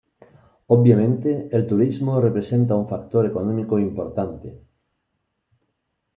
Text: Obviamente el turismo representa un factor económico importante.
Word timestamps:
Obviamente 0.65 1.47
el 1.51 1.67
turismo 1.67 2.19
representa 2.19 2.73
un 2.73 2.89
factor 2.89 3.27
económico 3.27 3.77
importante. 3.77 4.59